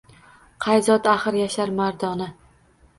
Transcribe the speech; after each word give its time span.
Qay 0.65 0.81
zot 0.89 1.11
axir 1.13 1.39
yashar 1.43 1.77
mardona 1.83 2.33